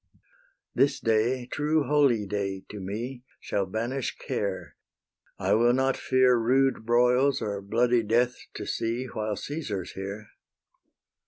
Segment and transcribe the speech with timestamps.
[0.73, 4.75] This day, true holyday to me, Shall banish care:
[5.37, 10.29] I will not fear Rude broils or bloody death to see, While Caesar's here.